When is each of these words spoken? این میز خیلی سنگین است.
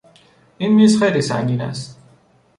این 0.57 0.73
میز 0.75 0.99
خیلی 0.99 1.21
سنگین 1.21 1.61
است. 1.61 1.99